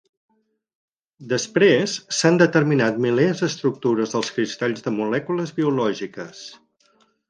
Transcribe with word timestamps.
Després 1.33 1.93
s'han 2.21 2.41
determinat 2.43 2.99
milers 3.07 3.45
d'estructures 3.45 4.17
dels 4.17 4.35
cristalls 4.39 4.85
de 4.89 4.99
molècules 5.01 5.59
biològiques. 5.63 6.47